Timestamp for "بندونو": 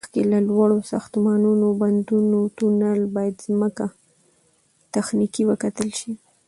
1.81-2.39